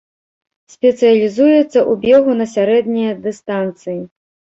Спецыялізуецца 0.75 1.59
ў 1.63 1.93
бегу 2.05 2.31
на 2.39 2.47
сярэднія 2.55 3.11
дыстанцыі. 3.27 3.99